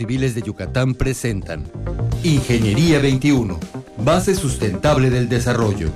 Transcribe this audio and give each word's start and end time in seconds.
Civiles 0.00 0.34
de 0.34 0.40
Yucatán 0.40 0.94
presentan 0.94 1.66
Ingeniería 2.24 3.00
21, 3.00 3.58
base 4.02 4.34
sustentable 4.34 5.10
del 5.10 5.28
desarrollo. 5.28 5.90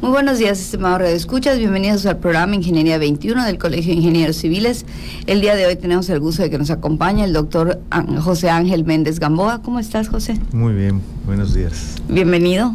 Muy 0.00 0.10
buenos 0.10 0.38
días, 0.38 0.58
estimados 0.58 1.08
Escuchas. 1.08 1.58
Bienvenidos 1.58 2.04
al 2.06 2.18
programa 2.18 2.56
Ingeniería 2.56 2.98
21 2.98 3.44
del 3.44 3.58
Colegio 3.58 3.92
de 3.92 3.98
Ingenieros 3.98 4.34
Civiles. 4.34 4.84
El 5.28 5.40
día 5.40 5.54
de 5.54 5.66
hoy 5.66 5.76
tenemos 5.76 6.08
el 6.08 6.18
gusto 6.18 6.42
de 6.42 6.50
que 6.50 6.58
nos 6.58 6.70
acompañe 6.70 7.22
el 7.22 7.32
doctor 7.32 7.80
José 8.20 8.50
Ángel 8.50 8.84
Méndez 8.84 9.20
Gamboa. 9.20 9.62
¿Cómo 9.62 9.78
estás, 9.78 10.08
José? 10.08 10.40
Muy 10.50 10.74
bien, 10.74 11.00
buenos 11.24 11.54
días. 11.54 11.94
Bienvenido. 12.08 12.74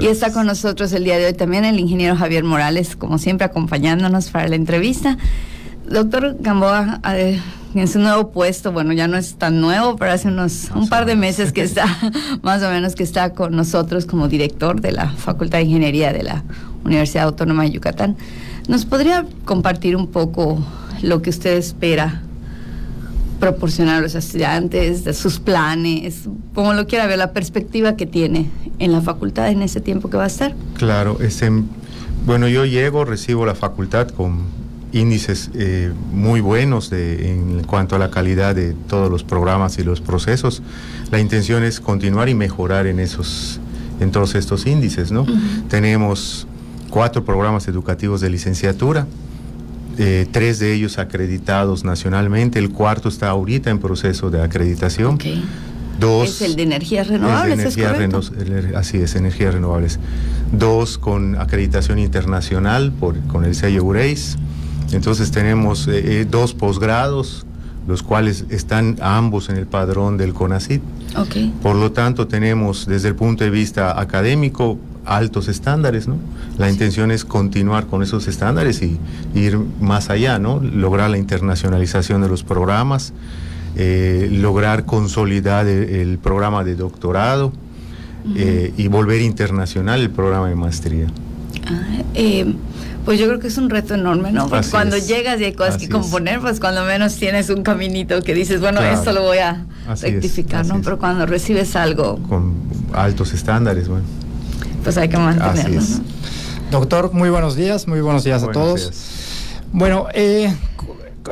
Y 0.00 0.06
está 0.06 0.32
con 0.32 0.46
nosotros 0.46 0.92
el 0.92 1.04
día 1.04 1.18
de 1.18 1.26
hoy 1.26 1.34
también 1.34 1.64
el 1.64 1.78
ingeniero 1.78 2.16
Javier 2.16 2.44
Morales, 2.44 2.96
como 2.96 3.18
siempre, 3.18 3.44
acompañándonos 3.44 4.30
para 4.30 4.48
la 4.48 4.56
entrevista. 4.56 5.16
Doctor 5.88 6.36
Gamboa, 6.40 7.00
eh, 7.10 7.40
en 7.74 7.88
su 7.88 7.98
nuevo 7.98 8.30
puesto, 8.30 8.72
bueno, 8.72 8.92
ya 8.92 9.08
no 9.08 9.16
es 9.16 9.34
tan 9.36 9.60
nuevo, 9.60 9.96
pero 9.96 10.12
hace 10.12 10.28
unos 10.28 10.70
un 10.74 10.88
par 10.88 11.06
de 11.06 11.16
meses 11.16 11.52
que 11.52 11.62
está, 11.62 11.86
más 12.42 12.62
o 12.62 12.70
menos 12.70 12.94
que 12.94 13.02
está 13.02 13.30
con 13.30 13.54
nosotros 13.54 14.06
como 14.06 14.28
director 14.28 14.80
de 14.80 14.92
la 14.92 15.10
Facultad 15.10 15.58
de 15.58 15.64
Ingeniería 15.64 16.12
de 16.12 16.22
la 16.22 16.42
Universidad 16.84 17.24
Autónoma 17.24 17.64
de 17.64 17.70
Yucatán. 17.70 18.16
¿Nos 18.68 18.84
podría 18.86 19.26
compartir 19.44 19.96
un 19.96 20.06
poco 20.06 20.64
lo 21.02 21.20
que 21.20 21.30
usted 21.30 21.56
espera 21.56 22.22
proporcionar 23.44 23.98
a 23.98 24.00
los 24.00 24.14
estudiantes, 24.14 25.04
de 25.04 25.12
sus 25.12 25.38
planes, 25.38 26.22
como 26.54 26.72
lo 26.72 26.86
quiera 26.86 27.06
ver, 27.06 27.18
la 27.18 27.32
perspectiva 27.32 27.94
que 27.94 28.06
tiene 28.06 28.48
en 28.78 28.90
la 28.90 29.02
facultad 29.02 29.50
en 29.50 29.60
ese 29.60 29.82
tiempo 29.82 30.08
que 30.08 30.16
va 30.16 30.24
a 30.24 30.28
estar? 30.28 30.54
Claro, 30.78 31.18
ese, 31.20 31.50
bueno, 32.24 32.48
yo 32.48 32.64
llego, 32.64 33.04
recibo 33.04 33.44
la 33.44 33.54
facultad 33.54 34.08
con 34.08 34.44
índices 34.92 35.50
eh, 35.54 35.92
muy 36.10 36.40
buenos 36.40 36.88
de, 36.88 37.32
en 37.32 37.64
cuanto 37.64 37.96
a 37.96 37.98
la 37.98 38.10
calidad 38.10 38.54
de 38.54 38.72
todos 38.88 39.10
los 39.10 39.24
programas 39.24 39.76
y 39.78 39.82
los 39.82 40.00
procesos. 40.00 40.62
La 41.10 41.20
intención 41.20 41.64
es 41.64 41.80
continuar 41.80 42.30
y 42.30 42.34
mejorar 42.34 42.86
en 42.86 42.98
esos 42.98 43.60
en 44.00 44.10
todos 44.10 44.34
estos 44.34 44.66
índices, 44.66 45.12
¿no? 45.12 45.24
Tenemos 45.68 46.48
cuatro 46.90 47.24
programas 47.24 47.68
educativos 47.68 48.20
de 48.20 48.28
licenciatura, 48.30 49.06
eh, 49.98 50.26
tres 50.30 50.58
de 50.58 50.74
ellos 50.74 50.98
acreditados 50.98 51.84
nacionalmente, 51.84 52.58
el 52.58 52.70
cuarto 52.70 53.08
está 53.08 53.28
ahorita 53.28 53.70
en 53.70 53.78
proceso 53.78 54.30
de 54.30 54.42
acreditación. 54.42 55.18
Dos, 55.98 56.28
es 56.28 56.42
el 56.42 56.56
de 56.56 56.64
energías 56.64 57.06
renovables, 57.06 57.60
así 58.74 58.98
es, 58.98 59.14
energías 59.14 59.54
renovables. 59.54 60.00
Dos 60.52 60.98
con 60.98 61.36
acreditación 61.36 61.98
internacional 62.00 62.92
por, 62.92 63.18
con 63.26 63.44
el 63.44 63.54
sello 63.54 63.84
UREIS 63.84 64.36
entonces 64.92 65.30
tenemos 65.30 65.88
eh, 65.88 66.20
eh, 66.20 66.26
dos 66.28 66.54
posgrados, 66.54 67.46
los 67.86 68.02
cuales 68.02 68.44
están 68.50 68.96
ambos 69.00 69.48
en 69.48 69.56
el 69.56 69.66
padrón 69.66 70.16
del 70.16 70.32
CONACID. 70.32 70.80
Por 71.62 71.76
lo 71.76 71.92
tanto, 71.92 72.26
tenemos 72.26 72.86
desde 72.86 73.08
el 73.08 73.14
punto 73.14 73.44
de 73.44 73.50
vista 73.50 74.00
académico 74.00 74.78
altos 75.04 75.48
estándares, 75.48 76.08
¿no? 76.08 76.16
La 76.58 76.70
intención 76.70 77.10
es 77.10 77.24
continuar 77.24 77.86
con 77.86 78.02
esos 78.02 78.28
estándares 78.28 78.82
y 78.82 78.98
ir 79.34 79.58
más 79.80 80.10
allá, 80.10 80.38
¿no? 80.38 80.60
Lograr 80.60 81.10
la 81.10 81.18
internacionalización 81.18 82.22
de 82.22 82.28
los 82.28 82.44
programas, 82.44 83.12
eh, 83.76 84.28
lograr 84.30 84.84
consolidar 84.84 85.66
el, 85.66 86.18
programa 86.18 86.64
de 86.64 86.76
doctorado 86.76 87.52
y 88.76 88.88
volver 88.88 89.20
internacional 89.20 90.00
el 90.00 90.10
programa 90.10 90.48
de 90.48 90.54
maestría. 90.54 91.06
Ah, 91.66 92.02
pues 93.04 93.20
yo 93.20 93.26
creo 93.26 93.38
que 93.38 93.48
es 93.48 93.58
un 93.58 93.68
reto 93.68 93.94
enorme, 93.94 94.32
¿no? 94.32 94.48
Porque 94.48 94.68
cuando 94.70 94.96
llegas 94.96 95.38
y 95.40 95.44
hay 95.44 95.52
cosas 95.52 95.76
que 95.76 95.88
componer, 95.88 96.40
pues 96.40 96.58
cuando 96.58 96.84
menos 96.84 97.16
tienes 97.16 97.50
un 97.50 97.62
caminito 97.62 98.22
que 98.22 98.32
dices, 98.32 98.60
bueno, 98.60 98.80
esto 98.80 99.12
lo 99.12 99.22
voy 99.22 99.38
a 99.38 99.66
rectificar, 100.00 100.66
¿no? 100.66 100.80
Pero 100.82 100.98
cuando 100.98 101.26
recibes 101.26 101.76
algo... 101.76 102.18
Con 102.28 102.54
altos 102.94 103.34
estándares, 103.34 103.88
bueno. 103.88 104.04
Pues 104.84 104.98
hay 104.98 105.08
que 105.08 105.16
mantenerlo. 105.16 105.80
Doctor, 106.70 107.12
muy 107.14 107.30
buenos 107.30 107.56
días, 107.56 107.88
muy 107.88 108.02
buenos 108.02 108.22
días 108.22 108.42
a 108.42 108.52
todos. 108.52 108.92
Bueno, 109.72 110.08
eh, 110.12 110.54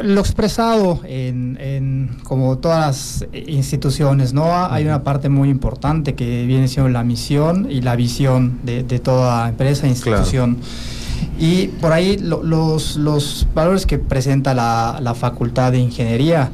lo 0.03 0.21
expresado 0.23 1.01
en, 1.05 2.17
como 2.23 2.57
todas 2.57 2.81
las 2.81 3.27
instituciones, 3.47 4.33
¿no? 4.33 4.55
Hay 4.55 4.87
una 4.87 5.03
parte 5.03 5.29
muy 5.29 5.51
importante 5.51 6.15
que 6.15 6.47
viene 6.47 6.67
siendo 6.67 6.89
la 6.89 7.05
misión 7.05 7.71
y 7.71 7.83
la 7.83 7.95
visión 7.95 8.59
de, 8.63 8.83
toda 8.99 9.51
empresa 9.51 9.87
e 9.87 9.91
institución. 9.91 10.57
Y 11.39 11.69
por 11.69 11.93
ahí 11.93 12.17
los, 12.17 12.97
los, 12.97 13.47
valores 13.55 13.85
que 13.85 13.99
presenta 13.99 14.55
la, 14.55 14.99
la, 15.03 15.15
Facultad 15.15 15.73
de 15.73 15.79
Ingeniería 15.79 16.51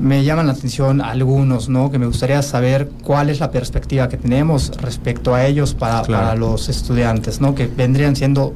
me 0.00 0.24
llaman 0.24 0.46
la 0.46 0.52
atención 0.52 1.00
algunos, 1.00 1.68
¿no? 1.68 1.90
Que 1.90 1.98
me 1.98 2.06
gustaría 2.06 2.42
saber 2.42 2.90
cuál 3.02 3.30
es 3.30 3.40
la 3.40 3.50
perspectiva 3.50 4.08
que 4.08 4.16
tenemos 4.16 4.70
respecto 4.80 5.34
a 5.34 5.46
ellos 5.46 5.74
para, 5.74 6.02
para 6.02 6.34
los 6.34 6.68
estudiantes, 6.68 7.40
¿no? 7.40 7.54
Que 7.54 7.66
vendrían 7.66 8.16
siendo 8.16 8.54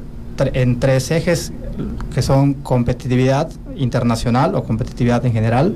en 0.53 0.79
tres 0.79 1.11
ejes 1.11 1.51
que 2.13 2.21
son 2.21 2.53
competitividad 2.55 3.51
internacional 3.75 4.55
o 4.55 4.63
competitividad 4.63 5.25
en 5.25 5.33
general, 5.33 5.75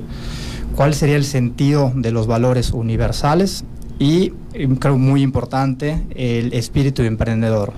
cuál 0.74 0.94
sería 0.94 1.16
el 1.16 1.24
sentido 1.24 1.92
de 1.94 2.12
los 2.12 2.26
valores 2.26 2.72
universales 2.72 3.64
y, 3.98 4.30
creo 4.78 4.96
muy 4.96 5.22
importante, 5.22 6.00
el 6.14 6.52
espíritu 6.52 7.02
emprendedor. 7.02 7.72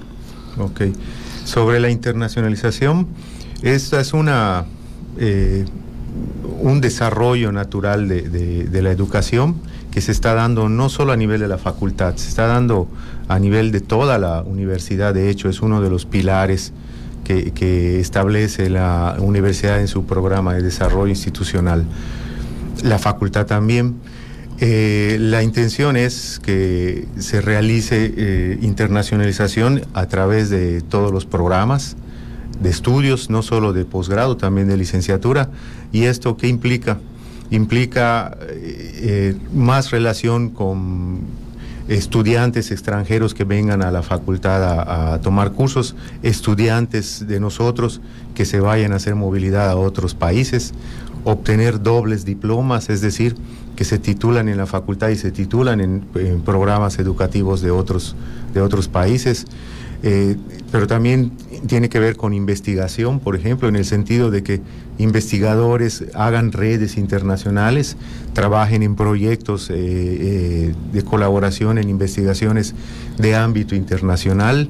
Ok. 0.59 0.83
Sobre 1.45 1.81
la 1.81 1.91
internacionalización, 1.91 3.09
esta 3.63 4.01
es 4.01 4.13
una, 4.13 4.67
eh, 5.19 5.65
un 6.61 6.81
desarrollo 6.81 7.53
natural 7.53 8.09
de, 8.09 8.83
la 8.83 8.91
educación 8.91 9.57
que 9.91 10.01
se 10.01 10.13
está 10.13 10.35
dando 10.35 10.69
no 10.69 10.89
solo 10.89 11.13
a 11.13 11.17
nivel 11.17 11.41
de 11.41 11.49
la 11.49 11.59
facultad, 11.59 12.17
se 12.17 12.29
está 12.29 12.47
dando 12.47 12.89
a 13.29 13.39
nivel 13.39 13.73
de 13.73 13.81
toda 13.81 14.19
la 14.19 14.43
universidad. 14.43 15.15
De 15.15 15.31
hecho, 15.31 15.49
es 15.49 15.63
uno 15.63 15.81
de 15.81 15.91
los 15.91 16.07
pilares 16.07 16.73
que, 17.25 18.01
establece 18.01 18.69
la 18.71 19.17
universidad 19.19 19.81
en 19.81 19.89
su 19.89 20.05
programa 20.05 20.55
de 20.55 20.63
desarrollo 20.63 21.09
institucional. 21.09 21.85
La 22.83 22.99
facultad 22.99 23.47
también. 23.47 23.97
Eh, 24.63 25.17
la 25.19 25.43
intención 25.43 25.97
es 25.97 26.39
que 26.43 27.09
se 27.19 27.41
realice 27.41 28.13
eh, 28.15 28.59
internacionalización 28.61 29.83
a 29.95 30.07
través 30.07 30.51
de 30.51 30.83
todos 30.83 31.13
los 31.13 31.25
programas 31.25 31.97
de 32.61 32.71
estudios, 32.71 33.31
no 33.31 33.43
solo 33.43 33.73
de 33.73 33.85
posgrado, 33.85 34.37
también 34.37 34.69
de 34.69 34.77
licenciatura. 34.77 35.51
¿Y 35.93 36.05
esto 36.05 36.37
qué 36.37 36.49
implica? 36.49 36.99
Implica 37.51 38.37
eh, 38.49 39.37
más 39.53 39.91
relación 39.91 40.51
con 40.51 41.21
estudiantes 41.91 42.71
extranjeros 42.71 43.35
que 43.35 43.43
vengan 43.43 43.83
a 43.83 43.91
la 43.91 44.03
facultad 44.03 45.13
a, 45.13 45.21
tomar 45.21 45.53
cursos, 45.53 45.97
estudiantes 46.23 47.27
de 47.27 47.41
nosotros 47.41 48.01
que 48.35 48.45
se 48.45 48.61
vayan 48.61 48.93
a 48.93 48.97
hacer 48.97 49.17
movilidad 49.17 49.69
a 49.69 49.77
otros 49.77 50.15
países, 50.15 50.73
obtener 51.25 51.83
dobles 51.83 52.25
diplomas, 52.25 52.91
es 52.91 53.01
decir, 53.01 53.35
que 53.75 53.85
se 53.85 53.99
titulan 53.99 54.49
en 54.49 54.57
la 54.57 54.67
facultad 54.67 55.09
y 55.09 55.17
se 55.17 55.33
titulan 55.33 55.81
en, 55.81 56.03
programas 56.45 57.01
educativos 57.01 57.61
de 57.61 57.73
otros, 57.73 58.15
de 58.55 58.61
otros 58.61 58.87
países. 58.87 59.47
Eh, 60.03 60.37
pero 60.73 60.87
también 60.87 61.33
tiene 61.67 61.89
que 61.89 61.99
ver 61.99 62.17
con 62.17 62.33
investigación, 62.33 63.21
por 63.21 63.37
ejemplo, 63.37 63.69
en 63.69 63.77
el 63.77 63.85
sentido 63.85 64.31
de 64.31 64.43
que 64.43 64.61
investigadores 64.99 66.05
hagan 66.15 66.53
redes 66.53 66.97
internacionales, 66.97 67.97
trabajen 68.33 68.83
en 68.83 68.97
proyectos 68.97 69.69
eh, 69.69 69.75
eh, 69.77 70.75
de 70.93 71.03
colaboración 71.03 71.77
en 71.79 71.89
investigaciones 71.89 72.75
de 73.19 73.35
ámbito 73.35 73.75
internacional, 73.75 74.69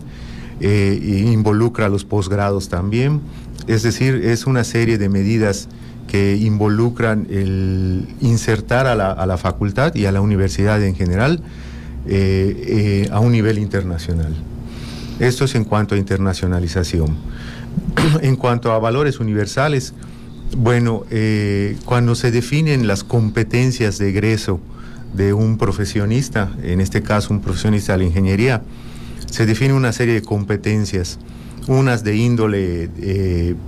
involucra 0.60 1.86
a 1.86 1.88
los 1.88 2.04
posgrados 2.04 2.68
también. 2.68 3.21
Es 3.66 3.82
decir, 3.82 4.16
es 4.16 4.47
una 4.47 4.65
serie 4.65 4.98
de 4.98 5.09
medidas 5.09 5.68
que 6.06 6.36
involucran 6.36 7.27
el 7.30 8.06
insertar 8.21 8.86
a 8.86 8.94
la, 8.94 9.36
facultad 9.38 9.94
y 9.94 10.04
a 10.04 10.12
la 10.12 10.21
universidad 10.21 10.82
en 10.84 10.94
general 10.94 11.42
a 13.10 13.21
un 13.21 13.32
nivel 13.32 13.59
internacional. 13.59 14.34
Esto 15.20 15.44
es 15.44 15.54
en 15.54 15.64
cuanto 15.64 15.94
a 15.94 15.98
internacionalización. 15.98 17.16
en 18.22 18.36
cuanto 18.36 18.72
a 18.72 18.78
valores 18.78 19.20
universales, 19.20 19.92
bueno, 20.56 21.04
eh, 21.10 21.76
cuando 21.84 22.14
se 22.14 22.30
definen 22.30 22.86
las 22.86 23.04
competencias 23.04 23.98
de 23.98 24.08
egreso 24.08 24.60
de 25.14 25.34
un 25.34 25.58
profesionista, 25.58 26.50
en 26.62 26.80
este 26.80 27.02
caso 27.02 27.34
un 27.34 27.42
profesionista 27.42 27.92
de 27.92 27.98
la 27.98 28.04
ingeniería, 28.04 28.62
se 29.26 29.44
define 29.44 29.74
una 29.74 29.92
serie 29.92 30.14
de 30.14 30.22
competencias, 30.22 31.18
unas 31.68 32.02
de 32.02 32.16
índole 32.16 32.88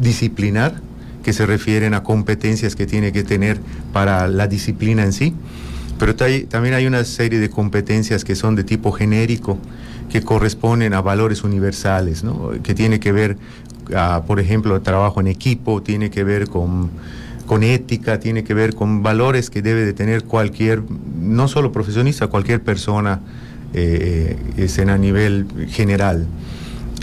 disciplinar, 0.00 0.80
que 1.22 1.32
se 1.32 1.46
refieren 1.46 1.94
a 1.94 2.02
competencias 2.02 2.74
que 2.74 2.86
tiene 2.86 3.12
que 3.12 3.22
tener 3.22 3.60
para 3.92 4.26
la 4.26 4.48
disciplina 4.48 5.04
en 5.04 5.12
sí, 5.12 5.34
Pero 6.02 6.16
también 6.16 6.74
hay 6.74 6.88
una 6.88 7.04
serie 7.04 7.38
de 7.38 7.48
competencias 7.48 8.24
que 8.24 8.34
son 8.34 8.56
de 8.56 8.64
tipo 8.64 8.90
genérico, 8.90 9.56
que 10.10 10.20
corresponden 10.20 10.94
a 10.94 11.00
valores 11.00 11.44
universales, 11.44 12.24
¿no? 12.24 12.50
que 12.60 12.74
tiene 12.74 12.98
que 12.98 13.12
ver, 13.12 13.36
por 14.26 14.40
ejemplo, 14.40 14.82
trabajo 14.82 15.20
en 15.20 15.28
equipo, 15.28 15.80
tiene 15.80 16.10
que 16.10 16.24
ver 16.24 16.48
con, 16.48 16.90
con 17.46 17.62
ética, 17.62 18.18
tiene 18.18 18.42
que 18.42 18.52
ver 18.52 18.74
con 18.74 19.04
valores 19.04 19.48
que 19.48 19.62
debe 19.62 19.84
de 19.84 19.92
tener 19.92 20.24
cualquier, 20.24 20.82
no 21.20 21.46
solo 21.46 21.70
profesionista, 21.70 22.26
cualquier 22.26 22.62
persona 22.62 23.20
eh, 23.72 24.36
es 24.56 24.78
en 24.78 24.90
a 24.90 24.98
nivel 24.98 25.46
general. 25.68 26.26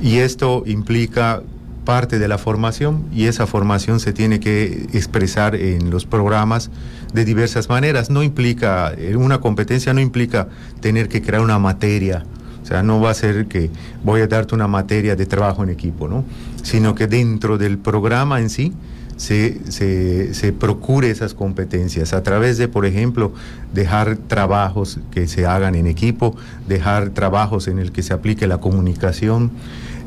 Y 0.02 0.18
esto 0.18 0.64
implica 0.66 1.42
parte 1.90 2.20
de 2.20 2.28
la 2.28 2.38
formación 2.38 3.06
y 3.12 3.26
esa 3.26 3.48
formación 3.48 4.00
se 4.00 4.14
tiene 4.14 4.40
que 4.40 4.88
expresar 4.94 5.56
en 5.56 5.90
los 5.90 6.06
programas 6.06 6.70
de 7.16 7.26
diversas 7.26 7.68
maneras. 7.68 8.12
No 8.12 8.22
implica, 8.22 8.94
eh, 8.96 9.16
una 9.16 9.42
competencia 9.42 9.92
no 9.92 10.00
implica 10.00 10.50
tener 10.82 11.10
que 11.10 11.24
crear 11.24 11.42
una 11.42 11.58
materia, 11.58 12.28
o 12.62 12.66
sea, 12.68 12.84
no 12.84 13.02
va 13.02 13.10
a 13.10 13.16
ser 13.16 13.48
que 13.48 13.72
voy 14.04 14.22
a 14.22 14.28
darte 14.28 14.54
una 14.54 14.68
materia 14.68 15.16
de 15.16 15.26
trabajo 15.26 15.64
en 15.64 15.70
equipo, 15.70 16.08
¿no? 16.08 16.26
Sino 16.62 16.94
que 16.94 17.08
dentro 17.08 17.58
del 17.58 17.80
programa 17.80 18.40
en 18.40 18.52
sí 18.52 18.72
se, 19.20 20.34
se, 20.34 20.54
procure 20.54 21.10
esas 21.10 21.34
competencias 21.34 22.14
a 22.14 22.24
través 22.24 22.58
de, 22.58 22.70
por 22.70 22.86
ejemplo, 22.86 23.34
dejar 23.74 24.16
trabajos 24.16 25.00
que 25.12 25.28
se 25.28 25.46
hagan 25.46 25.76
en 25.76 25.88
equipo, 25.88 26.38
dejar 26.70 27.10
trabajos 27.10 27.68
en 27.68 27.80
el 27.80 27.92
que 27.92 28.02
se 28.02 28.14
aplique 28.14 28.48
la 28.48 28.60
comunicación, 28.60 29.52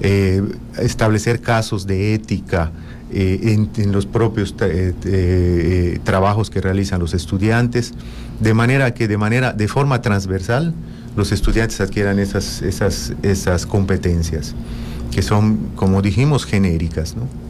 eh, 0.01 0.43
establecer 0.79 1.43
casos 1.43 1.87
de 1.87 2.15
ética 2.15 2.73
eh, 3.13 3.69
en, 3.77 3.93
los 3.93 4.07
propios 4.07 4.55
eh, 4.61 6.01
trabajos 6.05 6.49
que 6.49 6.63
realizan 6.63 6.99
los 6.99 7.13
estudiantes, 7.13 7.93
de 8.41 8.55
manera 8.55 8.95
que 8.95 9.09
de 9.09 9.19
manera, 9.19 9.53
de 9.53 9.69
forma 9.69 10.01
transversal, 10.01 10.73
los 11.17 11.33
estudiantes 11.33 11.83
adquieran 11.83 12.19
esas, 12.19 12.63
esas, 12.63 13.13
esas 13.23 13.67
competencias, 13.67 14.55
que 15.11 15.21
son, 15.21 15.59
como 15.77 16.01
dijimos, 16.01 16.47
genéricas, 16.47 17.15
¿no? 17.15 17.42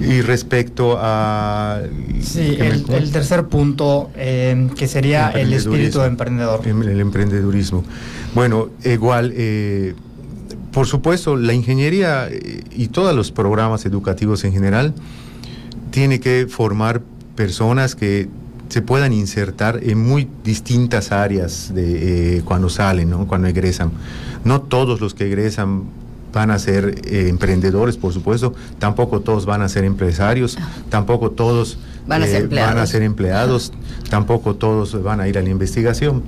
Y 0.00 0.22
respecto 0.22 0.96
a... 0.98 1.82
Sí, 2.20 2.56
el, 2.58 3.10
tercer 3.12 3.46
punto, 3.46 4.10
eh, 4.16 4.68
que 4.76 4.88
sería 4.88 5.30
el 5.30 5.52
espíritu 5.52 6.02
emprendedor. 6.02 6.66
El, 6.66 7.00
emprendedurismo. 7.00 7.84
Bueno, 8.34 8.70
igual, 8.84 9.32
eh, 9.36 9.94
por 10.72 10.86
supuesto, 10.86 11.36
la 11.36 11.52
ingeniería 11.52 12.28
eh, 12.28 12.64
y 12.72 12.88
todos 12.88 13.14
los 13.14 13.30
programas 13.30 13.86
educativos 13.86 14.44
en 14.44 14.52
general 14.52 14.94
tiene 15.90 16.20
que 16.20 16.46
formar 16.48 17.00
personas 17.36 17.94
que 17.94 18.28
se 18.68 18.82
puedan 18.82 19.12
insertar 19.12 19.80
en 19.82 19.98
muy 20.00 20.28
distintas 20.42 21.12
áreas 21.12 21.72
de 21.74 22.42
cuando 22.44 22.68
salen, 22.68 23.10
¿no? 23.10 23.26
cuando 23.26 23.46
egresan. 23.46 23.92
No 24.44 24.62
todos 24.62 25.00
los 25.00 25.14
que 25.14 25.26
egresan 25.26 25.84
van 26.34 26.50
a 26.50 26.58
ser 26.58 27.00
eh, 27.06 27.28
emprendedores, 27.28 27.96
por 27.96 28.12
supuesto, 28.12 28.54
tampoco 28.78 29.20
todos 29.20 29.46
van 29.46 29.62
a 29.62 29.68
ser 29.68 29.84
empresarios, 29.84 30.58
tampoco 30.90 31.30
todos 31.30 31.78
van 32.06 32.22
a 32.22 32.26
ser 32.26 33.02
eh, 33.02 33.04
empleados, 33.04 33.72
tampoco 34.10 34.56
todos 34.56 35.00
van 35.02 35.20
a 35.20 35.28
ir 35.28 35.38
a 35.38 35.42
la 35.42 35.48
investigación. 35.48 36.22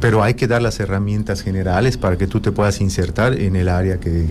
Pero 0.00 0.22
hay 0.22 0.34
que 0.34 0.46
dar 0.46 0.62
las 0.62 0.80
herramientas 0.80 1.42
generales 1.42 1.98
para 1.98 2.16
que 2.16 2.26
tú 2.26 2.40
te 2.40 2.52
puedas 2.52 2.80
insertar 2.80 3.34
en 3.34 3.56
el 3.56 3.68
área 3.68 3.98
que, 4.00 4.28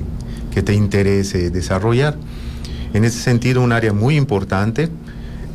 te 0.60 0.74
interese 0.74 1.52
desarrollar. 1.52 2.18
En 2.94 3.06
ese 3.06 3.20
sentido, 3.20 3.62
un 3.62 3.72
área 3.72 3.94
muy 3.94 4.18
importante 4.18 4.90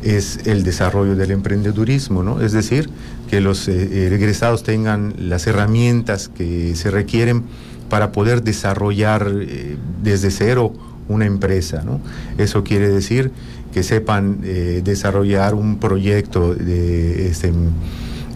es 0.01 0.47
el 0.47 0.63
desarrollo 0.63 1.15
del 1.15 1.29
emprendedurismo, 1.29 2.23
¿no? 2.23 2.41
Es 2.41 2.53
decir, 2.53 2.89
que 3.29 3.39
los 3.39 3.67
eh, 3.67 4.07
egresados 4.07 4.63
tengan 4.63 5.13
las 5.19 5.45
herramientas 5.45 6.27
que 6.27 6.75
se 6.75 6.89
requieren 6.89 7.43
para 7.89 8.11
poder 8.11 8.43
desarrollar 8.43 9.31
eh, 9.41 9.77
desde 10.03 10.31
cero 10.31 10.73
una 11.07 11.25
empresa. 11.25 11.83
¿no? 11.85 12.01
Eso 12.37 12.63
quiere 12.63 12.89
decir 12.89 13.31
que 13.73 13.83
sepan 13.83 14.39
eh, 14.43 14.81
desarrollar 14.83 15.53
un 15.53 15.79
proyecto 15.79 16.55
de, 16.55 17.27
este, 17.27 17.51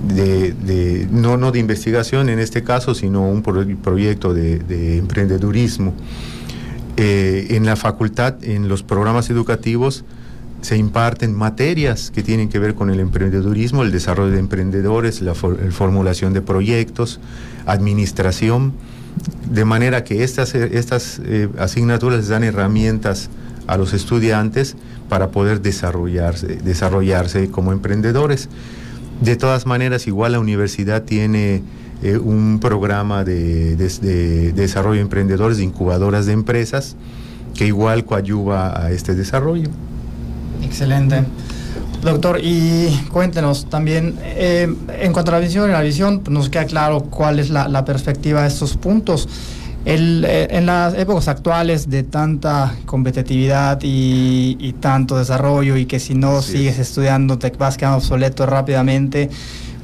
de, 0.07 1.07
no, 1.11 1.37
no 1.37 1.51
de 1.51 1.59
investigación 1.59 2.29
en 2.29 2.39
este 2.39 2.63
caso, 2.63 2.93
sino 2.93 3.27
un 3.27 3.41
proyecto 3.41 4.33
de, 4.33 4.97
emprendedurismo. 4.97 5.93
Eh, 6.97 7.47
en 7.51 7.65
la 7.65 7.77
facultad, 7.77 8.43
en 8.43 8.67
los 8.67 8.83
programas 8.83 9.29
educativos, 9.29 10.03
se 10.61 10.75
imparten 10.75 11.33
materias 11.33 12.11
que 12.11 12.21
tienen 12.21 12.49
que 12.49 12.59
ver 12.59 12.75
con 12.75 12.89
el 12.89 12.99
emprendedurismo, 12.99 13.83
el 13.83 13.93
desarrollo 13.93 14.31
de 14.31 14.39
emprendedores, 14.39 15.21
la 15.21 15.33
formulación 15.33 16.33
de 16.33 16.41
proyectos, 16.41 17.21
administración 17.65 18.73
de 19.49 19.65
manera 19.65 20.03
que 20.03 20.23
estas, 20.23 20.55
estas 20.55 21.19
eh, 21.25 21.49
asignaturas 21.57 22.19
les 22.19 22.27
dan 22.27 22.43
herramientas 22.43 23.29
a 23.67 23.77
los 23.77 23.93
estudiantes 23.93 24.75
para 25.09 25.31
poder 25.31 25.61
desarrollarse, 25.61 26.57
desarrollarse 26.57 27.49
como 27.49 27.71
emprendedores. 27.71 28.49
De 29.21 29.35
todas 29.35 29.65
maneras, 29.65 30.07
igual 30.07 30.33
la 30.33 30.39
universidad 30.39 31.03
tiene 31.03 31.63
eh, 32.01 32.17
un 32.17 32.59
programa 32.59 33.23
de, 33.23 33.75
de, 33.75 34.53
desarrollo 34.53 34.95
de 34.95 35.01
emprendedores, 35.01 35.57
de 35.57 35.63
incubadoras 35.63 36.25
de 36.25 36.33
empresas, 36.33 36.95
que 37.55 37.65
igual 37.67 38.05
coadyuva 38.05 38.81
a 38.81 38.91
este 38.91 39.15
desarrollo. 39.15 39.69
Excelente. 40.63 41.23
Doctor, 42.01 42.39
y 42.41 42.89
cuéntenos 43.11 43.69
también, 43.69 44.17
eh, 44.23 44.73
en 44.99 45.11
cuanto 45.11 45.31
a 45.31 45.33
la 45.33 45.39
visión, 45.39 45.69
la 45.69 45.81
visión 45.81 46.19
pues, 46.19 46.33
nos 46.33 46.49
queda 46.49 46.65
claro 46.65 47.01
cuál 47.01 47.39
es 47.39 47.49
la, 47.49 47.83
perspectiva 47.83 48.43
de 48.43 48.47
estos 48.47 48.77
puntos. 48.77 49.27
Eh, 49.85 50.47
en 50.49 50.65
las 50.65 50.93
épocas 50.93 51.27
actuales 51.27 51.89
de 51.89 52.03
tanta 52.03 52.73
competitividad 52.85 53.79
y, 53.81 54.75
tanto 54.79 55.17
desarrollo 55.17 55.75
y 55.75 55.85
que 55.85 55.99
si 55.99 56.15
no 56.15 56.41
sigues 56.41 56.79
estudiando 56.79 57.37
te 57.37 57.49
vas 57.51 57.75
quedando 57.75 57.97
obsoleto 57.97 58.45
rápidamente, 58.45 59.29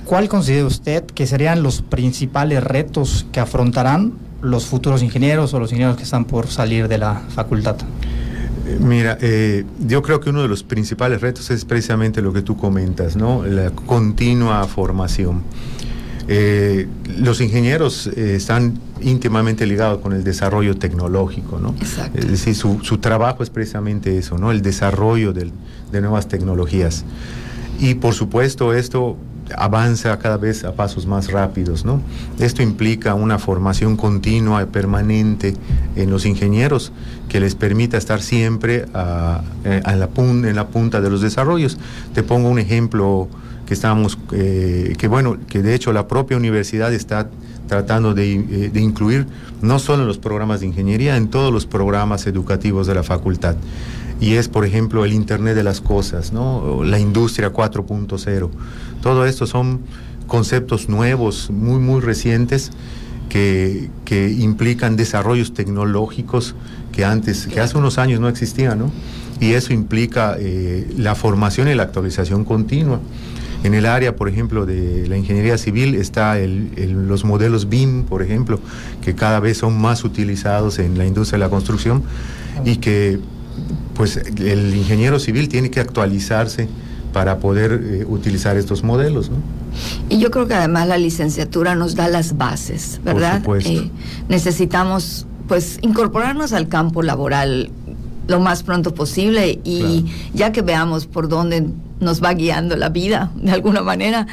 ¿cuál 0.05 0.29
considera 0.29 0.65
usted 0.65 1.03
que 1.03 1.27
serían 1.27 1.63
los 1.63 1.81
principales 1.81 2.63
retos 2.63 3.25
que 3.33 3.41
afrontarán 3.41 4.13
los 4.41 4.65
futuros 4.65 5.03
ingenieros 5.03 5.53
o 5.53 5.59
los 5.59 5.71
ingenieros 5.71 5.97
que 5.97 6.03
están 6.03 6.23
por 6.23 6.47
salir 6.47 6.87
de 6.87 6.97
la 6.97 7.21
facultad? 7.29 7.75
Mira, 8.79 9.17
eh, 9.21 9.63
yo 9.87 10.01
creo 10.01 10.19
que 10.19 10.29
uno 10.29 10.41
de 10.41 10.47
los 10.47 10.63
principales 10.63 11.21
retos 11.21 11.51
es 11.51 11.65
precisamente 11.65 12.21
lo 12.21 12.33
que 12.33 12.41
tú 12.41 12.57
comentas, 12.57 13.15
¿no? 13.15 13.45
La 13.45 13.69
continua 13.71 14.63
formación. 14.65 15.43
Eh, 16.27 16.87
los 17.19 17.39
ingenieros 17.39 18.07
eh, 18.07 18.35
están 18.35 18.79
íntimamente 19.01 19.67
ligados 19.67 20.01
con 20.01 20.13
el 20.13 20.23
desarrollo 20.23 20.75
tecnológico, 20.75 21.59
¿no? 21.59 21.75
Exacto. 21.79 22.19
Es 22.19 22.27
decir, 22.27 22.55
su, 22.55 22.97
trabajo 22.97 23.43
es 23.43 23.51
precisamente 23.51 24.17
eso, 24.17 24.37
¿no? 24.39 24.51
El 24.51 24.61
desarrollo 24.63 25.33
de 25.33 25.51
nuevas 26.01 26.27
tecnologías. 26.27 27.05
Y 27.79 27.95
por 27.95 28.13
supuesto 28.13 28.73
esto 28.73 29.17
avanza 29.55 30.17
cada 30.19 30.37
vez 30.37 30.63
a 30.63 30.73
pasos 30.73 31.05
más 31.05 31.31
rápidos. 31.31 31.85
¿no? 31.85 32.01
Esto 32.39 32.61
implica 32.61 33.13
una 33.13 33.39
formación 33.39 33.97
continua 33.97 34.63
y 34.63 34.65
permanente 34.65 35.53
en 35.95 36.09
los 36.09 36.25
ingenieros 36.25 36.91
que 37.29 37.39
les 37.39 37.55
permita 37.55 37.97
estar 37.97 38.21
siempre 38.21 38.85
eh, 39.65 39.81
en 39.85 40.55
la 40.55 40.67
punta 40.67 41.01
de 41.01 41.09
los 41.09 41.21
desarrollos. 41.21 41.77
Te 42.13 42.23
pongo 42.23 42.49
un 42.49 42.59
ejemplo 42.59 43.27
que 43.65 43.73
estamos, 43.73 44.17
eh, 44.31 44.95
que 44.97 45.07
bueno, 45.07 45.37
que 45.47 45.61
de 45.61 45.73
hecho 45.73 45.91
la 45.91 46.07
propia 46.07 46.37
universidad 46.37 46.93
está 46.93 47.29
tratando 47.67 48.11
eh, 48.17 48.69
de, 48.71 48.79
incluir 48.79 49.25
no 49.61 49.79
solo 49.79 50.03
en 50.03 50.07
los 50.07 50.17
programas 50.17 50.59
de 50.59 50.67
ingeniería, 50.67 51.17
en 51.17 51.29
todos 51.29 51.51
los 51.51 51.65
programas 51.65 52.27
educativos 52.27 52.87
de 52.87 52.95
la 52.95 53.03
facultad. 53.03 53.55
Y 54.19 54.35
es, 54.35 54.47
por 54.47 54.65
ejemplo, 54.65 55.03
el 55.05 55.13
Internet 55.13 55.55
de 55.55 55.63
las 55.63 55.81
Cosas, 55.81 56.31
¿no? 56.31 56.83
la 56.83 56.99
industria 56.99 57.51
4.0. 57.51 58.49
Todo 59.01 59.25
esto 59.25 59.45
son 59.45 59.81
conceptos 60.27 60.89
nuevos, 60.89 61.49
muy, 61.51 61.79
muy 61.79 62.01
recientes, 62.01 62.71
que, 63.29 63.89
implican 64.39 64.95
desarrollos 64.95 65.53
tecnológicos 65.53 66.55
que 66.91 67.03
antes, 67.03 67.47
que 67.47 67.59
hace 67.59 67.77
unos 67.77 67.97
años 67.97 68.19
no 68.19 68.29
existían, 68.29 68.79
¿no? 68.79 68.91
Y 69.41 69.51
eso 69.51 69.73
implica 69.73 70.37
eh, 70.39 70.87
la 70.97 71.15
formación 71.15 71.67
y 71.67 71.75
la 71.75 71.83
actualización 71.83 72.45
continua. 72.45 73.01
En 73.63 73.73
el 73.73 73.85
área, 73.85 74.15
por 74.15 74.29
ejemplo, 74.29 74.65
de 74.65 75.07
la 75.07 75.17
ingeniería 75.17 75.57
civil 75.57 75.95
está 75.95 76.37
los 76.37 77.25
modelos 77.25 77.67
BIM, 77.67 78.03
por 78.03 78.21
ejemplo, 78.21 78.59
que 79.01 79.15
cada 79.15 79.39
vez 79.39 79.57
son 79.57 79.81
más 79.81 80.03
utilizados 80.03 80.79
en 80.79 80.97
la 80.97 81.05
industria 81.05 81.39
de 81.39 81.45
la 81.45 81.49
construcción 81.49 82.03
y 82.63 82.77
que 82.77 83.19
pues 83.95 84.17
el 84.17 84.75
ingeniero 84.75 85.19
civil 85.19 85.49
tiene 85.49 85.71
que 85.71 85.79
actualizarse 85.79 86.67
para 87.13 87.39
poder 87.39 87.81
eh, 87.81 88.05
utilizar 88.05 88.57
estos 88.57 88.83
modelos. 88.83 89.29
¿no? 89.29 89.37
Y 90.09 90.19
yo 90.19 90.31
creo 90.31 90.47
que 90.47 90.53
además 90.53 90.87
la 90.87 90.97
licenciatura 90.97 91.73
nos 91.73 91.95
da 91.95 92.07
las 92.09 92.37
bases, 92.37 92.99
¿verdad? 93.03 93.41
Eh, 93.63 93.89
necesitamos 94.27 95.25
pues 95.47 95.79
incorporarnos 95.81 96.53
al 96.53 96.67
campo 96.67 97.01
laboral 97.03 97.71
lo 98.27 98.39
más 98.39 98.63
pronto 98.63 98.93
posible 98.93 99.59
y 99.63 100.05
ya 100.33 100.51
que 100.51 100.61
veamos 100.61 101.05
por 101.05 101.29
dónde 101.29 101.67
nos 101.99 102.23
va 102.23 102.33
guiando 102.33 102.75
la 102.75 102.89
vida 102.89 103.31
de 103.35 103.51
alguna 103.51 103.81
manera, 103.81 104.27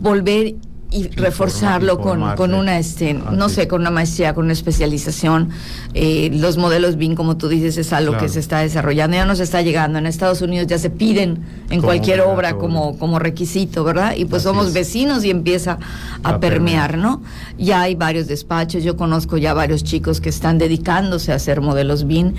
volver 0.00 0.56
y 0.90 1.08
reforzarlo 1.08 2.00
con, 2.00 2.36
con, 2.36 2.54
una, 2.54 2.78
este, 2.78 3.14
no 3.14 3.48
sé, 3.48 3.66
con 3.66 3.80
una 3.80 3.90
maestría, 3.90 4.34
con 4.34 4.44
una 4.44 4.52
especialización. 4.52 5.50
Eh, 5.94 6.30
los 6.32 6.58
modelos 6.58 6.96
BIM, 6.96 7.16
como 7.16 7.36
tú 7.36 7.48
dices, 7.48 7.76
es 7.76 7.92
algo 7.92 8.16
que 8.16 8.28
se 8.28 8.38
está 8.38 8.60
desarrollando, 8.60 9.16
ya 9.16 9.24
nos 9.24 9.40
está 9.40 9.62
llegando. 9.62 9.98
En 9.98 10.06
Estados 10.06 10.42
Unidos 10.42 10.68
ya 10.68 10.78
se 10.78 10.90
piden 10.90 11.40
en 11.70 11.82
cualquier 11.82 12.20
obra 12.20 12.54
como, 12.54 12.96
como 12.98 13.18
requisito, 13.18 13.82
¿verdad? 13.82 14.14
Y 14.16 14.26
pues 14.26 14.44
somos 14.44 14.72
vecinos 14.72 15.24
y 15.24 15.30
empieza 15.30 15.78
a, 16.22 16.38
permear, 16.38 16.98
¿no? 16.98 17.22
Ya 17.58 17.80
hay 17.82 17.94
varios 17.94 18.28
despachos, 18.28 18.84
yo 18.84 18.96
conozco 18.96 19.36
ya 19.38 19.54
varios 19.54 19.82
chicos 19.82 20.20
que 20.20 20.28
están 20.28 20.58
dedicándose 20.58 21.32
a 21.32 21.36
hacer 21.36 21.60
modelos 21.60 22.06
BIM. 22.06 22.34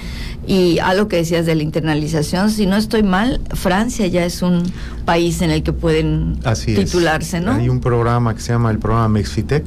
Y 0.45 0.79
algo 0.79 1.09
que 1.09 1.17
decías 1.17 1.45
de 1.45 1.55
la 1.55 1.63
internalización, 1.63 2.49
si 2.49 2.65
no 2.65 2.77
estoy 2.77 3.03
mal, 3.03 3.41
Francia 3.53 4.07
ya 4.07 4.23
es 4.23 4.41
un 4.41 4.63
país 5.05 5.41
en 5.41 5.51
el 5.51 5.63
que 5.63 5.73
pueden 5.73 6.39
titularse, 6.65 7.39
¿no? 7.39 7.53
Hay 7.53 7.69
un 7.69 7.79
programa 7.79 8.36
que 8.37 8.43
se 8.43 8.53
llama 8.53 8.71
el 8.71 8.77
programa 8.77 9.09
Mexfitec, 9.09 9.65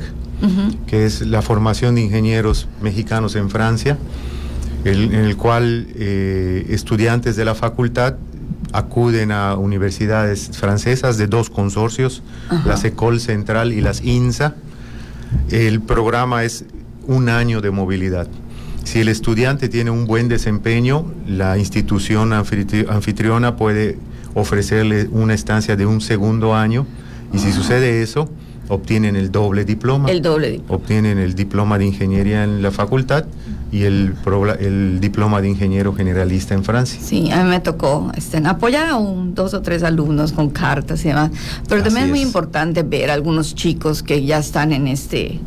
que 0.87 1.05
es 1.05 1.21
la 1.23 1.43
formación 1.43 1.97
de 1.97 2.03
ingenieros 2.03 2.69
mexicanos 2.81 3.35
en 3.37 3.51
Francia, 3.51 3.99
en 4.85 5.13
el 5.13 5.37
cual 5.37 5.89
eh, 5.95 6.67
estudiantes 6.71 7.37
de 7.37 7.45
la 7.45 7.55
facultad 7.55 8.15
acuden 8.73 9.33
a 9.33 9.57
universidades 9.57 10.51
francesas 10.57 11.19
de 11.19 11.27
dos 11.27 11.51
consorcios, 11.51 12.23
la 12.65 12.77
SECOL 12.77 13.21
Central 13.21 13.73
y 13.73 13.81
las 13.81 14.03
INSA. 14.03 14.55
El 15.51 15.81
programa 15.81 16.45
es 16.45 16.65
un 17.07 17.29
año 17.29 17.61
de 17.61 17.73
movilidad. 17.73 18.29
Si 18.85 19.01
el 19.01 19.09
estudiante 19.09 19.69
tiene 19.69 19.91
un 19.91 20.07
buen 20.07 20.29
desempeño, 20.29 21.05
la 21.27 21.59
institución 21.59 22.33
anfitriona 22.33 23.57
puede 23.57 23.99
ofrecerle 24.35 25.09
una 25.11 25.35
estancia 25.35 25.77
de 25.77 25.87
un 25.87 26.01
segundo 26.01 26.55
año 26.55 26.87
y 27.33 27.39
si 27.39 27.53
sucede 27.53 28.03
eso, 28.03 28.31
obtienen 28.71 29.17
el 29.17 29.31
doble 29.31 29.65
diploma. 29.65 30.11
El 30.11 30.23
doble 30.23 30.53
diploma. 30.53 30.75
Obtienen 30.75 31.19
el 31.19 31.35
diploma 31.35 31.79
de 31.79 31.87
ingeniería 31.87 32.45
en 32.45 32.63
la 32.63 32.71
facultad 32.71 33.27
y 33.73 33.83
el, 33.83 34.15
el 34.61 35.01
diploma 35.01 35.41
de 35.41 35.49
ingeniero 35.49 35.93
generalista 35.93 36.55
en 36.55 36.65
Francia. 36.65 37.01
Sí, 37.03 37.31
a 37.31 37.43
mí 37.43 37.51
me 37.51 37.61
tocó 37.61 38.11
este, 38.17 38.39
apoyar 38.39 38.89
a 38.89 38.97
un, 38.97 39.35
dos 39.35 39.55
o 39.55 39.63
tres 39.63 39.83
alumnos 39.83 40.33
con 40.33 40.51
cartas 40.51 41.05
y 41.05 41.09
demás, 41.09 41.31
pero 41.69 41.83
también 41.83 42.07
es 42.07 42.11
muy 42.11 42.21
importante 42.21 42.83
ver 42.83 43.11
a 43.11 43.15
algunos 43.15 43.55
chicos 43.55 44.03
que 44.03 44.25
ya 44.25 44.39
están 44.39 44.73
en 44.73 44.89
este 44.89 45.39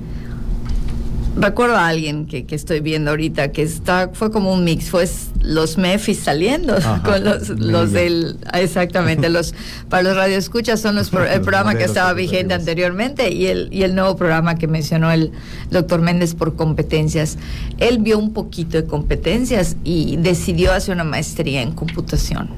recuerdo 1.35 1.75
a 1.75 1.87
alguien 1.87 2.25
que, 2.25 2.45
que, 2.45 2.55
estoy 2.55 2.79
viendo 2.79 3.11
ahorita 3.11 3.51
que 3.51 3.63
está 3.63 4.11
fue 4.13 4.31
como 4.31 4.53
un 4.53 4.63
mix 4.63 4.89
fue 4.89 5.09
los 5.41 5.77
Mefis 5.77 6.19
saliendo 6.19 6.75
con 7.05 7.23
los, 7.23 7.49
los 7.49 7.91
del 7.91 8.37
exactamente 8.53 9.29
los 9.29 9.53
para 9.89 10.03
los 10.03 10.15
radioescuchas 10.15 10.79
son 10.79 10.95
los 10.95 11.11
el 11.11 11.41
programa 11.41 11.75
que 11.75 11.83
estaba 11.85 12.13
vigente 12.13 12.53
anteriormente 12.53 13.31
y 13.31 13.47
el 13.47 13.69
y 13.71 13.83
el 13.83 13.95
nuevo 13.95 14.15
programa 14.15 14.55
que 14.55 14.67
mencionó 14.67 15.11
el 15.11 15.31
doctor 15.71 16.01
Méndez 16.01 16.35
por 16.35 16.55
competencias. 16.55 17.37
Él 17.79 17.99
vio 17.99 18.19
un 18.19 18.33
poquito 18.33 18.77
de 18.77 18.85
competencias 18.85 19.75
y 19.83 20.17
decidió 20.17 20.73
hacer 20.73 20.93
una 20.93 21.03
maestría 21.03 21.61
en 21.61 21.71
computación 21.71 22.49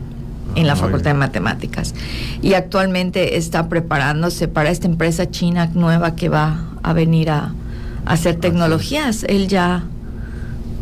en 0.55 0.67
la 0.67 0.73
ah, 0.73 0.77
Facultad 0.77 1.11
de 1.11 1.17
Matemáticas. 1.17 1.93
Y 2.41 2.53
actualmente 2.53 3.37
está 3.37 3.69
preparándose 3.69 4.47
para 4.47 4.69
esta 4.69 4.87
empresa 4.87 5.29
china 5.29 5.69
nueva 5.73 6.15
que 6.15 6.29
va 6.29 6.65
a 6.83 6.93
venir 6.93 7.29
a 7.29 7.53
hacer 8.05 8.35
tecnologías. 8.35 9.23
Él 9.23 9.47
ya, 9.47 9.83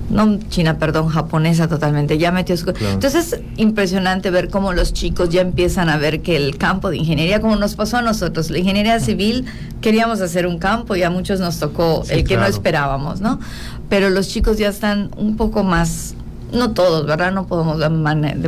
no 0.09 0.39
China, 0.49 0.77
perdón, 0.77 1.07
japonesa 1.07 1.67
totalmente, 1.67 2.17
ya 2.17 2.31
metió 2.31 2.55
su... 2.57 2.69
Entonces 2.69 3.33
es 3.33 3.39
impresionante 3.57 4.29
ver 4.29 4.49
cómo 4.49 4.73
los 4.73 4.93
chicos 4.93 5.29
ya 5.29 5.41
empiezan 5.41 5.89
a 5.89 5.97
ver 5.97 6.21
que 6.21 6.35
el 6.35 6.57
campo 6.57 6.89
de 6.89 6.97
ingeniería, 6.97 7.41
como 7.41 7.55
nos 7.55 7.75
pasó 7.75 7.97
a 7.97 8.01
nosotros, 8.01 8.49
la 8.49 8.59
ingeniería 8.59 8.99
civil, 8.99 9.45
queríamos 9.81 10.21
hacer 10.21 10.47
un 10.47 10.59
campo 10.59 10.95
y 10.95 11.03
a 11.03 11.09
muchos 11.09 11.39
nos 11.39 11.59
tocó 11.59 12.03
el 12.09 12.23
que 12.23 12.37
no 12.37 12.45
esperábamos, 12.45 13.21
¿no? 13.21 13.39
Pero 13.89 14.09
los 14.09 14.27
chicos 14.27 14.57
ya 14.57 14.69
están 14.69 15.11
un 15.17 15.35
poco 15.37 15.63
más 15.63 16.15
no 16.51 16.71
todos, 16.71 17.07
¿verdad? 17.07 17.31
No 17.31 17.47
podemos 17.47 17.79
de, 17.79 17.89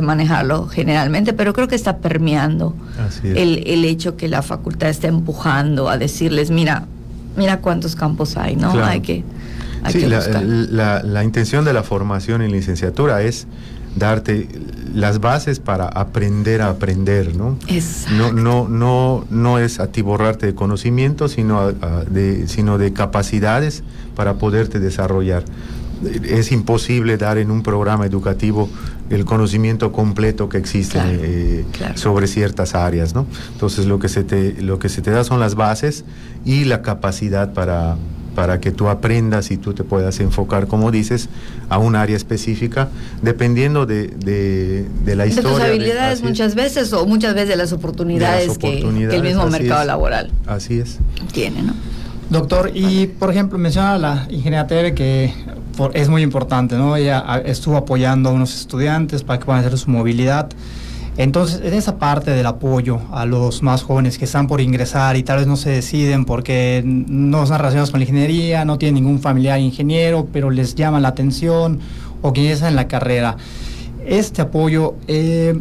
manejarlo 0.02 0.68
generalmente, 0.68 1.32
pero 1.32 1.52
creo 1.52 1.66
que 1.66 1.74
está 1.74 1.98
permeando 1.98 2.74
el, 3.24 3.64
el, 3.66 3.84
hecho 3.84 4.16
que 4.16 4.28
la 4.28 4.42
facultad 4.42 4.88
está 4.88 5.08
empujando 5.08 5.88
a 5.88 5.98
decirles, 5.98 6.52
mira, 6.52 6.86
mira 7.36 7.60
cuántos 7.60 7.96
campos 7.96 8.36
hay, 8.36 8.56
¿no? 8.56 8.72
Hay 8.84 9.00
que... 9.00 9.24
sí, 9.90 10.06
la, 10.06 11.02
la, 11.02 11.24
intención 11.24 11.64
de 11.64 11.72
la 11.72 11.82
formación 11.82 12.42
en 12.42 12.52
licenciatura 12.52 13.22
es 13.22 13.46
darte 13.96 14.48
las 14.94 15.20
bases 15.20 15.58
para 15.58 15.86
aprender 15.86 16.62
a 16.62 16.68
aprender, 16.68 17.34
¿no? 17.34 17.58
No, 18.12 18.32
no, 18.32 18.68
no, 18.68 19.24
no 19.30 19.58
es 19.58 19.80
atiborrarte 19.80 20.46
de 20.46 20.54
conocimiento, 20.54 21.28
sino, 21.28 21.72
de, 21.72 22.46
sino 22.46 22.78
de 22.78 22.92
capacidades 22.92 23.82
para 24.14 24.34
poderte 24.34 24.78
desarrollar. 24.80 25.44
Es 26.24 26.52
imposible 26.52 27.16
dar 27.16 27.38
en 27.38 27.50
un 27.50 27.62
programa 27.62 28.06
educativo 28.06 28.68
el 29.08 29.24
conocimiento 29.24 29.92
completo 29.92 30.48
que 30.48 30.58
existe 30.58 30.98
eh, 31.02 31.64
sobre 31.94 32.26
ciertas 32.26 32.74
áreas, 32.74 33.14
¿no? 33.14 33.26
Entonces 33.52 33.86
lo 33.86 33.98
que 33.98 34.08
se 34.08 34.24
te 34.24 34.60
lo 34.60 34.78
que 34.78 34.88
se 34.88 35.00
te 35.00 35.10
da 35.10 35.24
son 35.24 35.40
las 35.40 35.54
bases 35.54 36.04
y 36.44 36.64
la 36.64 36.82
capacidad 36.82 37.52
para 37.52 37.96
para 38.36 38.60
que 38.60 38.70
tú 38.70 38.88
aprendas 38.88 39.50
y 39.50 39.56
tú 39.56 39.72
te 39.72 39.82
puedas 39.82 40.20
enfocar, 40.20 40.66
como 40.66 40.90
dices, 40.90 41.30
a 41.70 41.78
un 41.78 41.96
área 41.96 42.14
específica, 42.14 42.90
dependiendo 43.22 43.86
de, 43.86 44.08
de, 44.08 45.16
la 45.16 45.26
historia. 45.26 45.50
De 45.50 45.56
tus 45.56 45.64
habilidades 45.64 46.22
muchas 46.22 46.54
veces 46.54 46.92
o 46.92 47.06
muchas 47.06 47.32
veces 47.32 47.48
de 47.48 47.56
las 47.56 47.72
oportunidades, 47.72 48.58
que, 48.58 48.80
el 48.80 49.22
mismo 49.22 49.46
mercado 49.46 49.84
laboral 49.86 50.30
así 50.46 50.78
es. 50.78 50.98
tiene, 51.32 51.62
¿no? 51.62 51.72
Doctor, 52.28 52.72
y 52.74 53.06
por 53.06 53.30
ejemplo, 53.30 53.56
menciona 53.56 53.96
la 53.96 54.26
ingeniera 54.28 54.66
Tere 54.66 54.94
que 54.94 55.32
es 55.94 56.08
muy 56.08 56.22
importante, 56.22 56.76
¿no? 56.76 56.96
Ella 56.96 57.42
estuvo 57.44 57.76
apoyando 57.76 58.30
a 58.30 58.32
unos 58.32 58.54
estudiantes 58.54 59.22
para 59.22 59.38
que 59.38 59.44
puedan 59.44 59.64
hacer 59.64 59.78
su 59.78 59.90
movilidad. 59.90 60.48
Entonces, 61.18 61.62
en 61.64 61.72
esa 61.72 61.98
parte 61.98 62.30
del 62.30 62.44
apoyo 62.44 63.00
a 63.10 63.24
los 63.24 63.62
más 63.62 63.82
jóvenes 63.82 64.18
que 64.18 64.26
están 64.26 64.46
por 64.46 64.60
ingresar 64.60 65.16
y 65.16 65.22
tal 65.22 65.38
vez 65.38 65.46
no 65.46 65.56
se 65.56 65.70
deciden 65.70 66.26
porque 66.26 66.82
no 66.84 67.42
están 67.42 67.58
relacionados 67.58 67.90
con 67.90 68.00
la 68.00 68.04
ingeniería, 68.04 68.66
no 68.66 68.76
tienen 68.76 69.02
ningún 69.02 69.20
familiar 69.20 69.58
ingeniero, 69.58 70.28
pero 70.30 70.50
les 70.50 70.74
llama 70.74 71.00
la 71.00 71.08
atención 71.08 71.80
o 72.20 72.34
que 72.34 72.52
están 72.52 72.70
en 72.70 72.76
la 72.76 72.86
carrera. 72.86 73.36
Este 74.06 74.42
apoyo 74.42 74.94
eh, 75.08 75.58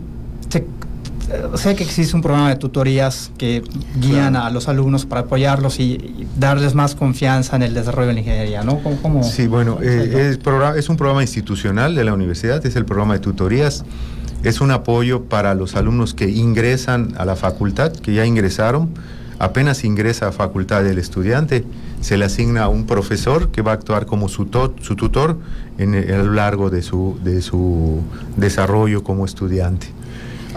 sé 1.56 1.76
que 1.76 1.84
existe 1.84 2.16
un 2.16 2.22
programa 2.22 2.50
de 2.50 2.56
tutorías 2.56 3.32
que 3.38 3.64
guían 4.00 4.36
a 4.36 4.50
los 4.50 4.68
alumnos 4.68 5.06
para 5.06 5.22
apoyarlos 5.22 5.80
y, 5.80 6.28
darles 6.38 6.76
más 6.76 6.96
confianza 6.96 7.56
en 7.56 7.64
el 7.64 7.74
desarrollo 7.74 8.10
de 8.10 8.14
la 8.14 8.20
ingeniería, 8.20 8.64
¿no? 8.64 8.80
¿Cómo, 9.02 9.24
sí, 9.24 9.48
bueno, 9.48 9.80
eh, 9.82 10.30
es, 10.30 10.38
programa, 10.38 10.78
es 10.78 10.90
un 10.90 10.98
programa 10.98 11.22
institucional 11.22 11.96
de 11.96 12.04
la 12.04 12.14
universidad, 12.14 12.66
es 12.66 12.76
el 12.76 12.86
programa 12.86 13.14
de 13.14 13.20
tutorías. 13.20 13.86
Es 14.44 14.62
un 14.62 14.70
apoyo 14.70 15.24
para 15.24 15.56
los 15.56 15.76
alumnos 15.76 16.14
que 16.14 16.30
ingresan 16.30 17.16
a 17.18 17.26
la 17.26 17.36
facultad, 17.36 17.92
que 17.92 18.14
ya 18.14 18.26
ingresaron. 18.26 18.90
Apenas 19.40 19.84
ingresa 19.84 20.28
a 20.28 20.32
facultad 20.32 20.84
del 20.84 21.00
estudiante, 21.00 21.66
se 22.00 22.18
le 22.18 22.26
asigna 22.26 22.70
un 22.70 22.86
profesor 22.86 23.50
que 23.50 23.62
va 23.62 23.72
a 23.72 23.74
actuar 23.74 24.06
como 24.06 24.30
su, 24.30 24.48
su 24.82 24.96
tutor 24.96 25.40
en 25.78 25.96
a 25.96 26.18
lo 26.20 26.34
largo 26.34 26.70
de 26.70 26.82
su, 26.82 27.18
de 27.24 27.42
su 27.42 28.02
desarrollo 28.38 29.04
como 29.04 29.26
estudiante. 29.26 29.88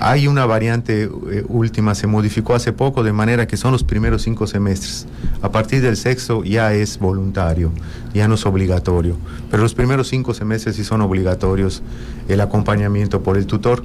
Hay 0.01 0.29
una 0.29 0.47
variante 0.47 1.05
eh, 1.05 1.45
última, 1.49 1.95
se 1.95 2.07
modificó 2.07 2.55
hace 2.55 2.73
poco, 2.73 3.03
de 3.03 3.13
manera 3.13 3.47
que 3.47 3.57
son 3.57 3.73
los 3.73 3.83
primeros 3.83 4.23
cinco 4.23 4.47
semestres. 4.47 5.07
A 5.43 5.51
partir 5.51 5.83
del 5.83 5.97
sexto 5.97 6.45
ya 6.45 6.73
es 6.73 6.99
voluntario, 6.99 7.73
ya 8.15 8.29
no 8.29 8.35
es 8.35 8.47
obligatorio. 8.47 9.17
Pero 9.51 9.63
los 9.63 9.75
primeros 9.75 10.09
cinco 10.09 10.35
semestres 10.35 10.77
sí 10.77 10.85
son 10.85 11.01
obligatorios 11.01 11.83
el 12.29 12.41
acompañamiento 12.41 13.23
por 13.23 13.37
el 13.37 13.47
tutor. 13.47 13.83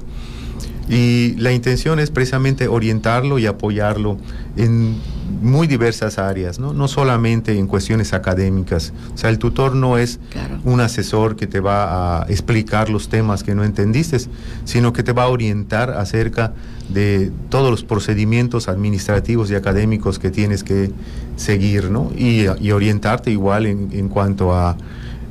Y 0.88 1.34
la 1.36 1.52
intención 1.52 1.98
es 1.98 2.10
precisamente 2.10 2.68
orientarlo 2.68 3.38
y 3.38 3.46
apoyarlo 3.46 4.18
en 4.56 4.96
muy 5.40 5.66
diversas 5.66 6.18
áreas, 6.18 6.58
¿no? 6.58 6.72
no 6.72 6.88
solamente 6.88 7.58
en 7.58 7.66
cuestiones 7.66 8.12
académicas. 8.12 8.92
O 9.14 9.18
sea, 9.18 9.30
el 9.30 9.38
tutor 9.38 9.74
no 9.74 9.98
es 9.98 10.20
un 10.64 10.80
asesor 10.80 11.36
que 11.36 11.46
te 11.46 11.60
va 11.60 12.22
a 12.22 12.26
explicar 12.28 12.90
los 12.90 13.08
temas 13.08 13.42
que 13.42 13.54
no 13.54 13.64
entendiste, 13.64 14.18
sino 14.64 14.92
que 14.92 15.02
te 15.02 15.12
va 15.12 15.24
a 15.24 15.28
orientar 15.28 15.90
acerca 15.90 16.52
de 16.88 17.32
todos 17.48 17.70
los 17.70 17.84
procedimientos 17.84 18.68
administrativos 18.68 19.50
y 19.50 19.54
académicos 19.54 20.18
que 20.18 20.30
tienes 20.30 20.64
que 20.64 20.90
seguir, 21.36 21.90
¿no? 21.90 22.10
Y, 22.16 22.46
orientarte 22.70 23.30
igual 23.30 23.66
en, 23.66 24.08
cuanto 24.08 24.54
a, 24.54 24.76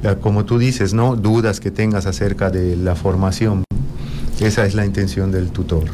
a, 0.04 0.16
como 0.16 0.46
tú 0.46 0.58
dices, 0.58 0.94
¿no? 0.94 1.16
Dudas 1.16 1.60
que 1.60 1.72
tengas 1.72 2.06
acerca 2.06 2.50
de 2.50 2.76
la 2.76 2.96
formación. 2.96 3.64
Esa 4.40 4.66
es 4.66 4.76
la 4.76 4.86
intención 4.86 5.32
del 5.32 5.52
tutor. 5.52 5.86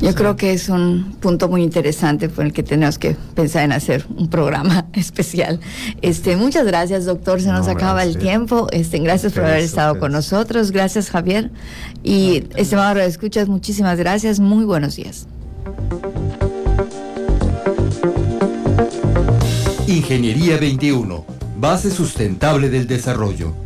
Yo 0.00 0.14
creo 0.14 0.36
que 0.36 0.52
es 0.52 0.68
un 0.68 1.16
punto 1.20 1.48
muy 1.48 1.62
interesante 1.62 2.28
por 2.28 2.44
el 2.44 2.52
que 2.52 2.62
tenemos 2.62 2.98
que 2.98 3.16
pensar 3.34 3.64
en 3.64 3.72
hacer 3.72 4.06
un 4.14 4.28
programa 4.28 4.86
especial. 4.92 5.60
Este, 6.02 6.36
muchas 6.36 6.66
gracias, 6.66 7.06
doctor. 7.06 7.40
Se 7.40 7.48
nos 7.48 7.66
acaba 7.68 8.02
el 8.02 8.18
tiempo. 8.18 8.66
Este, 8.72 8.98
gracias 8.98 9.32
por 9.32 9.44
haber 9.44 9.60
estado 9.60 9.98
con 9.98 10.12
nosotros. 10.12 10.70
Gracias, 10.70 11.10
Javier. 11.10 11.50
Y 12.02 12.44
estimado 12.56 13.00
escuchas, 13.00 13.48
muchísimas 13.48 13.98
gracias. 13.98 14.38
Muy 14.38 14.64
buenos 14.64 14.96
días. 14.96 15.26
Ingeniería 19.86 20.58
21, 20.58 21.24
base 21.58 21.90
sustentable 21.90 22.68
del 22.68 22.86
desarrollo. 22.86 23.65